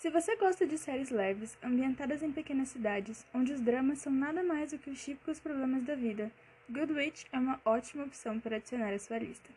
[0.00, 4.42] Se você gosta de séries leves, ambientadas em pequenas cidades, onde os dramas são nada
[4.42, 6.32] mais do que os típicos problemas da vida,
[6.70, 9.50] Good Witch é uma ótima opção para adicionar à sua lista.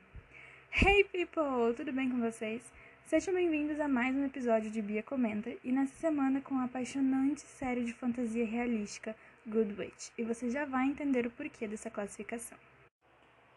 [0.69, 2.61] Hey people, tudo bem com vocês?
[3.05, 7.39] Sejam bem-vindos a mais um episódio de Bia Comenta e nessa semana com a apaixonante
[7.39, 9.15] série de fantasia realística
[9.47, 12.57] Good Witch, e você já vai entender o porquê dessa classificação.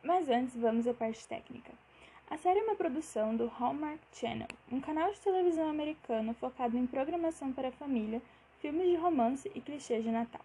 [0.04, 1.72] Mas antes, vamos à parte técnica.
[2.28, 6.84] A série é uma produção do Hallmark Channel, um canal de televisão americano focado em
[6.84, 8.20] programação para família,
[8.58, 10.44] filmes de romance e clichês de Natal.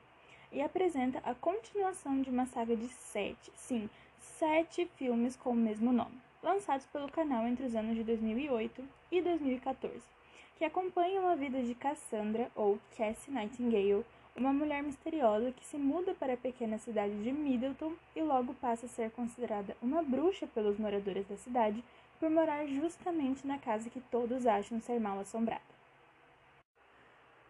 [0.51, 5.91] E apresenta a continuação de uma saga de sete, sim, sete filmes com o mesmo
[5.91, 10.03] nome, lançados pelo canal entre os anos de 2008 e 2014,
[10.57, 16.13] que acompanham a vida de Cassandra, ou Cassie Nightingale, uma mulher misteriosa que se muda
[16.13, 20.77] para a pequena cidade de Middleton e logo passa a ser considerada uma bruxa pelos
[20.77, 21.83] moradores da cidade
[22.19, 25.61] por morar justamente na casa que todos acham ser mal assombrada.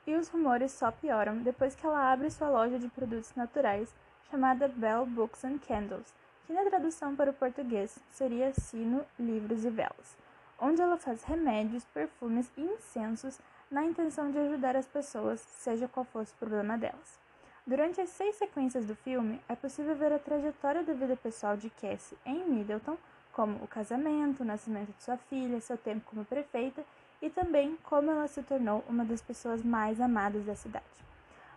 [0.07, 3.93] E os rumores só pioram depois que ela abre sua loja de produtos naturais
[4.29, 6.13] chamada Bell Books and Candles,
[6.47, 10.17] que na tradução para o português seria sino, livros e velas,
[10.61, 16.05] onde ela faz remédios, perfumes e incensos na intenção de ajudar as pessoas, seja qual
[16.05, 17.19] fosse o problema delas.
[17.65, 21.69] Durante as seis sequências do filme, é possível ver a trajetória da vida pessoal de
[21.71, 22.97] Cassie em Middleton,
[23.33, 26.83] como o casamento, o nascimento de sua filha, seu tempo como prefeita
[27.21, 30.85] e também como ela se tornou uma das pessoas mais amadas da cidade.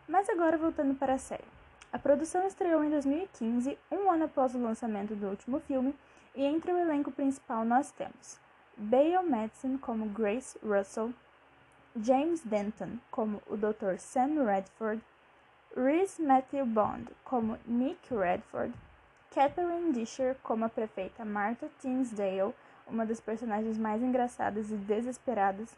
[0.08, 1.44] Mas agora voltando para a série.
[1.92, 5.94] A produção estreou em 2015, um ano após o lançamento do último filme,
[6.34, 8.43] e entre o elenco principal nós temos
[8.76, 11.12] Madison como Grace Russell,
[12.00, 13.98] James Denton como o Dr.
[13.98, 15.00] Sam Redford,
[15.76, 18.74] Reese Matthew Bond como Nick Redford,
[19.34, 22.54] Catherine Disher como a prefeita Martha Tinsdale,
[22.86, 25.74] uma das personagens mais engraçadas e desesperadas,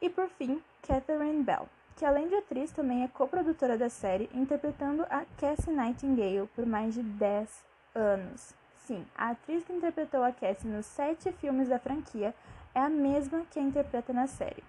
[0.00, 5.02] e por fim, Catherine Bell, que além de atriz também é coprodutora da série, interpretando
[5.10, 7.64] a Cassie Nightingale por mais de 10
[7.94, 8.59] anos.
[8.86, 12.34] Sim, a atriz que interpretou a Cassie nos sete filmes da franquia
[12.74, 14.64] é a mesma que a interpreta na série.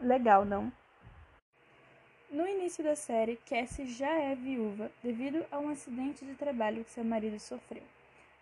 [0.00, 0.72] Legal, não?
[2.30, 6.90] No início da série, Cassie já é viúva devido a um acidente de trabalho que
[6.90, 7.82] seu marido sofreu.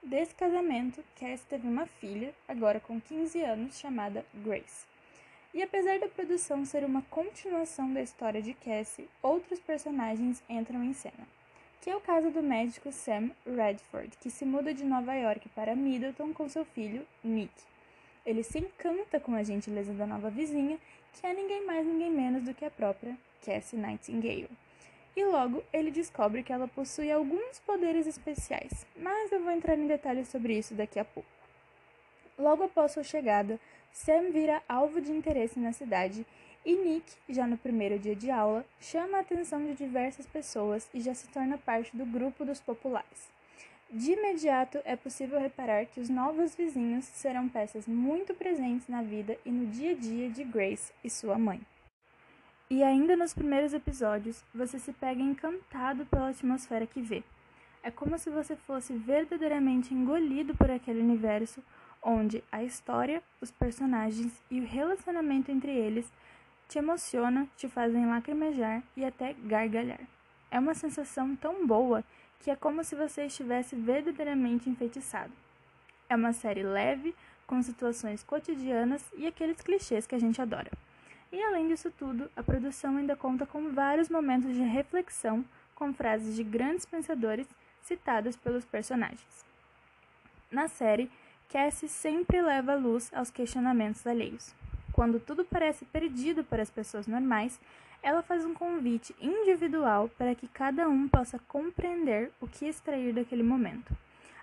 [0.02, 4.86] Desse casamento, Cassie teve uma filha, agora com 15 anos, chamada Grace.
[5.52, 10.92] E apesar da produção ser uma continuação da história de Cassie, outros personagens entram em
[10.92, 11.26] cena,
[11.84, 15.76] que é o caso do médico Sam Redford, que se muda de Nova York para
[15.76, 17.52] Middleton com seu filho, Nick.
[18.24, 20.78] Ele se encanta com a gentileza da nova vizinha
[21.12, 24.48] que é ninguém mais ninguém menos do que a própria Cassie Nightingale.
[25.14, 29.86] E logo ele descobre que ela possui alguns poderes especiais, mas eu vou entrar em
[29.86, 31.28] detalhes sobre isso daqui a pouco.
[32.38, 33.60] Logo após sua chegada,
[33.92, 36.24] Sam vira alvo de interesse na cidade
[36.64, 41.00] e Nick, já no primeiro dia de aula, chama a atenção de diversas pessoas e
[41.00, 43.28] já se torna parte do grupo dos populares.
[43.90, 49.36] De imediato, é possível reparar que os novos vizinhos serão peças muito presentes na vida
[49.44, 51.60] e no dia a dia de Grace e sua mãe.
[52.70, 57.22] E ainda nos primeiros episódios, você se pega encantado pela atmosfera que vê.
[57.82, 61.62] É como se você fosse verdadeiramente engolido por aquele universo
[62.02, 66.10] onde a história, os personagens e o relacionamento entre eles
[66.74, 70.00] te emociona, te fazem lacrimejar e até gargalhar.
[70.50, 72.02] É uma sensação tão boa
[72.40, 75.32] que é como se você estivesse verdadeiramente enfeitiçado.
[76.08, 77.14] É uma série leve,
[77.46, 80.70] com situações cotidianas e aqueles clichês que a gente adora.
[81.30, 85.44] E além disso tudo, a produção ainda conta com vários momentos de reflexão
[85.76, 87.46] com frases de grandes pensadores
[87.82, 89.44] citadas pelos personagens.
[90.50, 91.08] Na série,
[91.48, 94.52] Cassie sempre leva luz aos questionamentos alheios.
[94.94, 97.58] Quando tudo parece perdido para as pessoas normais,
[98.00, 103.42] ela faz um convite individual para que cada um possa compreender o que extrair daquele
[103.42, 103.92] momento.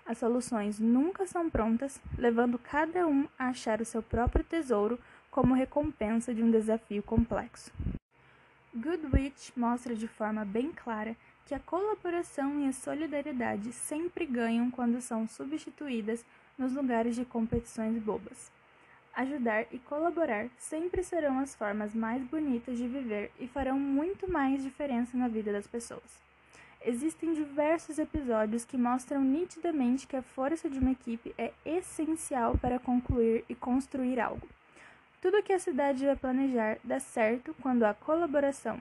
[0.04, 4.98] As soluções nunca são prontas, levando cada um a achar o seu próprio tesouro
[5.30, 7.72] como recompensa de um desafio complexo.
[8.74, 11.16] Good Witch mostra de forma bem clara
[11.46, 16.22] que a colaboração e a solidariedade sempre ganham quando são substituídas
[16.58, 18.52] nos lugares de competições bobas.
[19.14, 24.62] Ajudar e colaborar sempre serão as formas mais bonitas de viver e farão muito mais
[24.62, 26.22] diferença na vida das pessoas.
[26.84, 32.78] Existem diversos episódios que mostram nitidamente que a força de uma equipe é essencial para
[32.78, 34.48] concluir e construir algo.
[35.20, 38.80] Tudo que a cidade vai planejar dá certo quando há colaboração,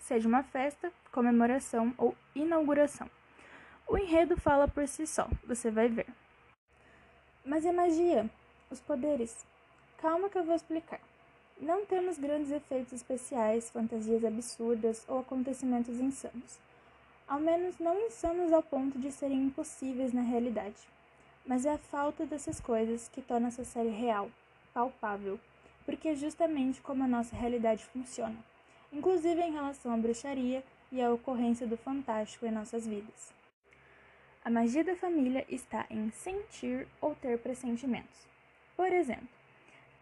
[0.00, 3.08] seja uma festa, comemoração ou inauguração.
[3.86, 6.06] O enredo fala por si só, você vai ver.
[7.44, 8.28] Mas a magia?
[8.68, 9.49] Os poderes?
[10.00, 10.98] Calma que eu vou explicar.
[11.60, 16.58] Não temos grandes efeitos especiais, fantasias absurdas ou acontecimentos insanos.
[17.28, 20.88] Ao menos não insanos ao ponto de serem impossíveis na realidade.
[21.44, 24.30] Mas é a falta dessas coisas que torna essa série real,
[24.72, 25.38] palpável,
[25.84, 28.38] porque é justamente como a nossa realidade funciona,
[28.90, 33.34] inclusive em relação à bruxaria e à ocorrência do fantástico em nossas vidas.
[34.42, 38.26] A magia da família está em sentir ou ter pressentimentos.
[38.74, 39.39] Por exemplo,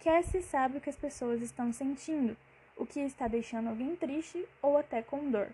[0.03, 2.37] Cassie sabe o que as pessoas estão sentindo,
[2.77, 5.49] o que está deixando alguém triste ou até com dor.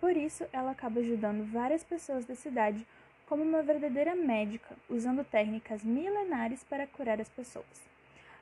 [0.00, 2.86] Por isso, ela acaba ajudando várias pessoas da cidade
[3.26, 7.92] como uma verdadeira médica, usando técnicas milenares para curar as pessoas.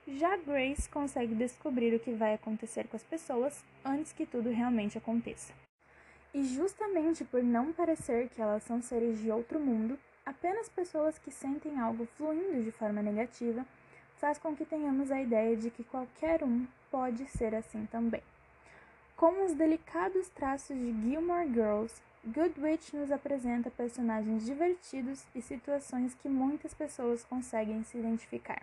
[0.06, 4.99] Já Grace consegue descobrir o que vai acontecer com as pessoas antes que tudo realmente
[4.99, 5.52] aconteça.
[6.32, 11.31] E justamente por não parecer que elas são seres de outro mundo, apenas pessoas que
[11.31, 13.67] sentem algo fluindo de forma negativa
[14.20, 18.22] faz com que tenhamos a ideia de que qualquer um pode ser assim também.
[19.17, 21.94] Com os delicados traços de Gilmore Girls,
[22.25, 28.62] Good Witch nos apresenta personagens divertidos e situações que muitas pessoas conseguem se identificar,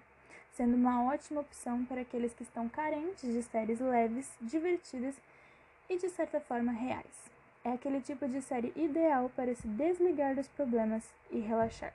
[0.53, 5.15] sendo uma ótima opção para aqueles que estão carentes de séries leves, divertidas
[5.89, 7.31] e de certa forma reais.
[7.63, 11.93] É aquele tipo de série ideal para se desligar dos problemas e relaxar.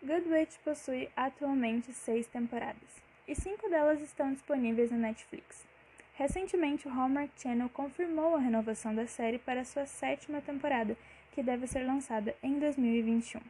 [0.00, 5.66] Good Witch possui atualmente seis temporadas, e cinco delas estão disponíveis na Netflix.
[6.14, 10.96] Recentemente, o Hallmark Channel confirmou a renovação da série para sua sétima temporada,
[11.32, 13.40] que deve ser lançada em 2021.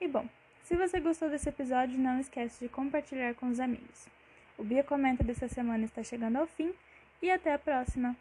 [0.00, 0.28] E bom,
[0.62, 4.08] se você gostou desse episódio, não esqueça de compartilhar com os amigos.
[4.56, 6.72] O Bia Comenta dessa semana está chegando ao fim
[7.20, 8.16] e até a próxima!